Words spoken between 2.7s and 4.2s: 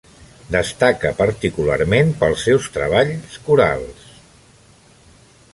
treballa corals.